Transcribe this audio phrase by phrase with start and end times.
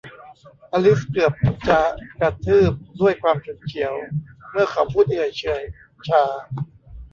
[0.73, 1.33] อลิซเกือบ
[1.69, 1.79] จะ
[2.19, 3.93] กระทืบด้วยความฉุนเฉียว
[4.51, 5.61] เมื่อเขาพูดเอื่อยเฉื่อย
[6.09, 6.23] ชา